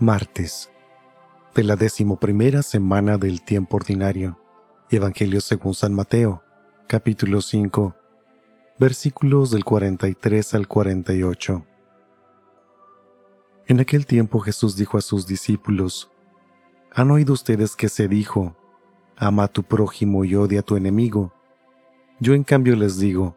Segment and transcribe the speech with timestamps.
[0.00, 0.70] Martes
[1.54, 4.40] de la decimoprimera semana del tiempo ordinario.
[4.88, 6.42] Evangelio según San Mateo,
[6.86, 7.94] capítulo 5,
[8.78, 11.66] versículos del 43 al 48.
[13.66, 16.10] En aquel tiempo Jesús dijo a sus discípulos,
[16.94, 18.56] ¿Han oído ustedes que se dijo,
[19.16, 21.34] ama a tu prójimo y odia a tu enemigo?
[22.20, 23.36] Yo en cambio les digo,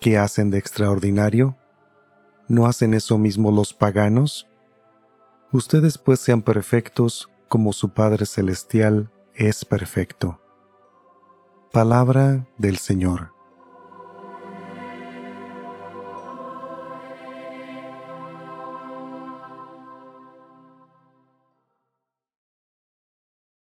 [0.00, 1.56] ¿qué hacen de extraordinario?
[2.48, 4.48] ¿No hacen eso mismo los paganos?
[5.52, 10.40] Ustedes pues sean perfectos como su Padre Celestial es perfecto.
[11.72, 13.32] Palabra del Señor.